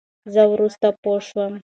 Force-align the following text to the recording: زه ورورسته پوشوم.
زه 0.33 0.41
ورورسته 0.49 0.87
پوشوم. 1.03 1.53